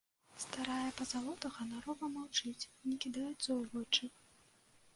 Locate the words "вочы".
3.75-4.05